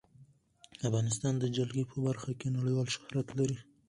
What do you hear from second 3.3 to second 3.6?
لري.